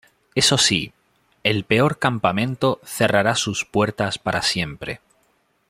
Eso 0.33 0.57
sí, 0.57 0.93
el 1.43 1.63
peor 1.63 1.99
campamento 1.99 2.79
cerrará 2.83 3.35
sus 3.35 3.65
puertas 3.65 4.17
para 4.17 4.41
siempre. 4.41 4.99